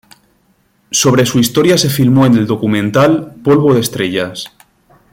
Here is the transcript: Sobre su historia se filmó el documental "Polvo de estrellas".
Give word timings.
Sobre 0.89 1.27
su 1.27 1.37
historia 1.37 1.77
se 1.77 1.87
filmó 1.87 2.25
el 2.25 2.47
documental 2.47 3.35
"Polvo 3.43 3.75
de 3.75 3.81
estrellas". 3.81 4.45